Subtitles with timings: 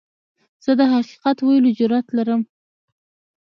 [0.63, 2.41] زه د حقیقت ویلو جرئت لرم.